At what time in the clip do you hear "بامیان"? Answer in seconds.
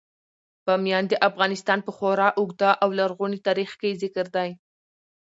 0.65-1.03